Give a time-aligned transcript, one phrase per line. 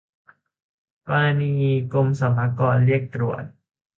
[1.07, 1.53] กรณี
[1.93, 3.43] กรมสรรพากรเรียกตรวจ